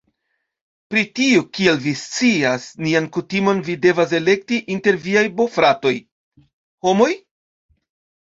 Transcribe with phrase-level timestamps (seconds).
[0.93, 5.93] Pro tio, kiel vi scias nian kutimon vi devas elekti inter viaj bofratoj.
[6.89, 7.11] Homoj?